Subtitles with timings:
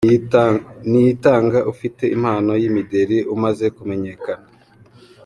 [0.89, 4.47] Niyitanga ufite impano y’imideli, umaze kumenyekana.